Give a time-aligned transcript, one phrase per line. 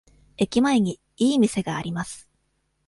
[0.37, 2.27] 駅前にいい店があります。